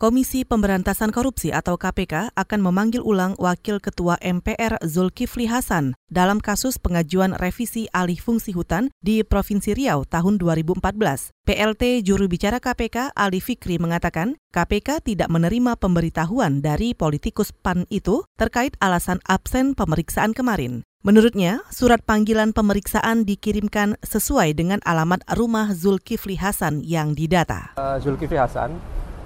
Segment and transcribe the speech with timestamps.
[0.00, 6.80] Komisi Pemberantasan Korupsi atau KPK akan memanggil ulang Wakil Ketua MPR Zulkifli Hasan dalam kasus
[6.80, 11.36] pengajuan revisi alih fungsi hutan di Provinsi Riau tahun 2014.
[11.44, 18.24] PLT juru bicara KPK Ali Fikri mengatakan KPK tidak menerima pemberitahuan dari politikus PAN itu
[18.40, 20.80] terkait alasan absen pemeriksaan kemarin.
[21.04, 27.76] Menurutnya, surat panggilan pemeriksaan dikirimkan sesuai dengan alamat rumah Zulkifli Hasan yang didata.
[27.76, 28.80] Uh, Zulkifli Hasan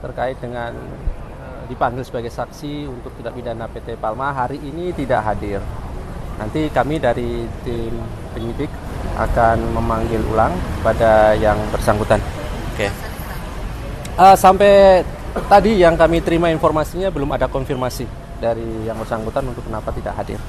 [0.00, 0.72] terkait dengan
[1.40, 5.60] uh, dipanggil sebagai saksi untuk tidak pidana PT Palma hari ini tidak hadir.
[6.40, 7.92] Nanti kami dari tim
[8.32, 8.72] penyidik
[9.20, 12.20] akan memanggil ulang pada yang bersangkutan.
[12.72, 12.88] Oke.
[12.88, 12.90] Okay.
[14.16, 15.04] Uh, sampai
[15.46, 18.08] tadi yang kami terima informasinya belum ada konfirmasi
[18.40, 20.40] dari yang bersangkutan untuk kenapa tidak hadir.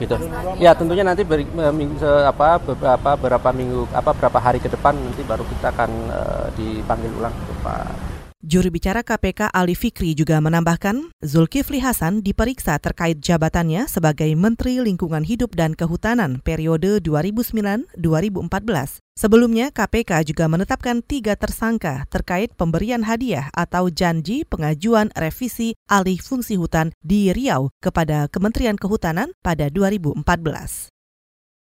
[0.00, 0.16] Gitu.
[0.56, 5.20] Ya tentunya nanti beri, uh, apa beberapa beberapa minggu apa berapa hari ke depan nanti
[5.20, 8.09] baru kita akan uh, dipanggil ulang Pak
[8.40, 15.28] Juru bicara KPK Ali Fikri juga menambahkan, Zulkifli Hasan diperiksa terkait jabatannya sebagai Menteri Lingkungan
[15.28, 19.04] Hidup dan Kehutanan periode 2009-2014.
[19.12, 26.56] Sebelumnya, KPK juga menetapkan tiga tersangka terkait pemberian hadiah atau janji pengajuan revisi alih fungsi
[26.56, 30.88] hutan di Riau kepada Kementerian Kehutanan pada 2014.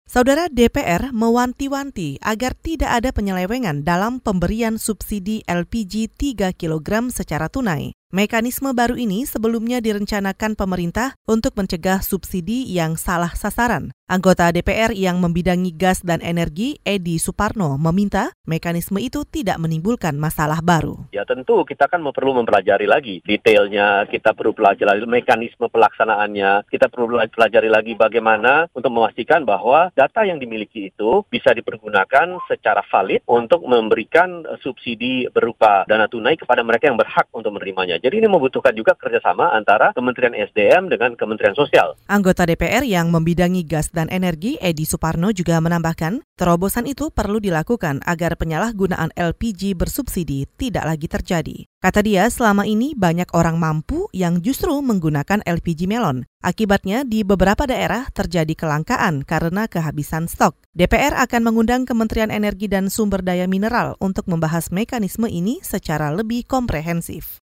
[0.08, 7.92] Saudara DPR mewanti-wanti agar tidak ada penyelewengan dalam pemberian subsidi LPG 3 kg secara tunai.
[8.08, 13.92] Mekanisme baru ini sebelumnya direncanakan pemerintah untuk mencegah subsidi yang salah sasaran.
[14.08, 20.64] Anggota DPR yang membidangi gas dan energi, Edi Suparno, meminta mekanisme itu tidak menimbulkan masalah
[20.64, 21.12] baru.
[21.12, 27.20] Ya tentu kita kan perlu mempelajari lagi detailnya, kita perlu pelajari mekanisme pelaksanaannya, kita perlu
[27.28, 33.60] pelajari lagi bagaimana untuk memastikan bahwa data yang dimiliki itu bisa dipergunakan secara valid untuk
[33.68, 38.00] memberikan subsidi berupa dana tunai kepada mereka yang berhak untuk menerimanya.
[38.00, 41.92] Jadi ini membutuhkan juga kerjasama antara Kementerian SDM dengan Kementerian Sosial.
[42.08, 48.06] Anggota DPR yang membidangi gas dan energi, Edi Suparno juga menambahkan, terobosan itu perlu dilakukan
[48.06, 51.66] agar penyalahgunaan LPG bersubsidi tidak lagi terjadi.
[51.82, 56.22] Kata dia, selama ini banyak orang mampu yang justru menggunakan LPG melon.
[56.38, 60.54] Akibatnya, di beberapa daerah terjadi kelangkaan karena kehabisan stok.
[60.78, 66.46] DPR akan mengundang Kementerian Energi dan Sumber Daya Mineral untuk membahas mekanisme ini secara lebih
[66.46, 67.42] komprehensif.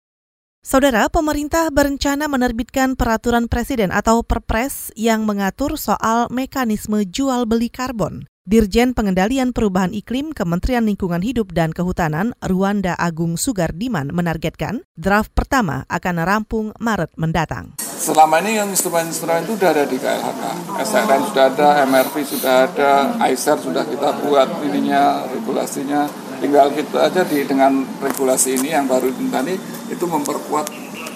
[0.59, 8.27] Saudara, pemerintah berencana menerbitkan peraturan presiden atau perpres yang mengatur soal mekanisme jual beli karbon.
[8.43, 15.87] Dirjen Pengendalian Perubahan Iklim Kementerian Lingkungan Hidup dan Kehutanan Ruanda Agung Sugardiman menargetkan draft pertama
[15.87, 17.79] akan rampung Maret mendatang.
[17.79, 20.43] Selama ini yang instrumen-instrumen itu sudah ada di KLHK.
[20.75, 22.91] SRN sudah ada, MRV sudah ada,
[23.31, 29.11] ICER sudah kita buat ininya, regulasinya tinggal kita aja di dengan regulasi ini yang baru
[29.29, 29.55] tadi
[29.91, 30.65] itu memperkuat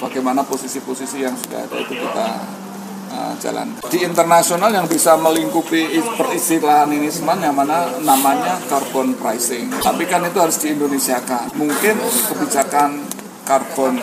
[0.04, 2.28] bagaimana posisi-posisi yang sudah ada itu kita
[3.10, 3.68] uh, jalan.
[3.88, 9.72] Di internasional yang bisa melingkupi peristilahan ini semua yang mana namanya carbon pricing.
[9.80, 12.90] Tapi kan itu harus di Indonesia kan mungkin kebijakan
[13.48, 14.00] karbon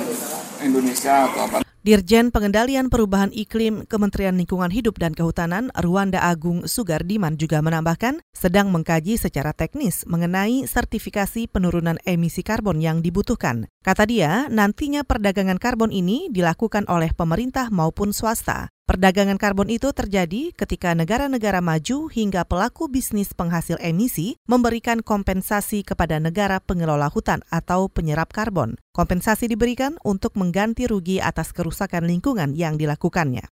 [0.65, 7.41] Indonesia atau apa Dirjen Pengendalian Perubahan Iklim Kementerian Lingkungan Hidup dan Kehutanan Ruanda Agung Sugardiman
[7.41, 13.65] juga menambahkan sedang mengkaji secara teknis mengenai sertifikasi penurunan emisi karbon yang dibutuhkan.
[13.81, 18.69] Kata dia, nantinya perdagangan karbon ini dilakukan oleh pemerintah maupun swasta.
[18.91, 26.19] Perdagangan karbon itu terjadi ketika negara-negara maju hingga pelaku bisnis penghasil emisi memberikan kompensasi kepada
[26.19, 28.75] negara pengelola hutan atau penyerap karbon.
[28.91, 33.47] Kompensasi diberikan untuk mengganti rugi atas kerusakan lingkungan yang dilakukannya.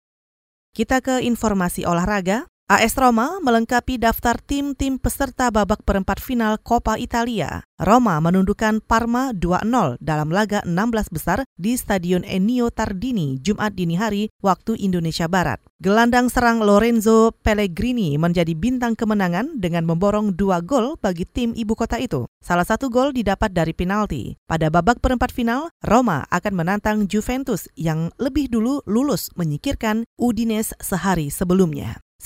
[0.73, 2.49] Kita ke informasi olahraga.
[2.67, 7.63] AS Roma melengkapi daftar tim-tim peserta babak perempat final Coppa Italia.
[7.79, 14.27] Roma menundukkan Parma 2-0 dalam laga 16 besar di Stadion Ennio Tardini Jumat dini hari
[14.43, 15.63] waktu Indonesia Barat.
[15.79, 21.95] Gelandang serang Lorenzo Pellegrini menjadi bintang kemenangan dengan memborong dua gol bagi tim ibu kota
[22.03, 22.27] itu.
[22.43, 24.35] Salah satu gol didapat dari penalti.
[24.43, 31.31] Pada babak perempat final, Roma akan menantang Juventus yang lebih dulu lulus menyikirkan Udinese sehari
[31.31, 32.03] sebelumnya.